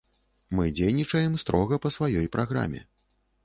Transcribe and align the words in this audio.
Мы 0.59 0.65
дзейнічаем 0.79 1.37
строга 1.45 1.81
па 1.87 1.95
сваёй 1.99 2.27
праграме. 2.37 2.87